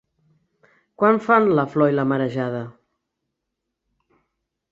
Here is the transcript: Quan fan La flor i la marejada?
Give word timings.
Quan 1.01 1.19
fan 1.25 1.45
La 1.59 1.65
flor 1.73 1.93
i 1.93 1.95
la 1.99 2.07
marejada? 2.13 2.63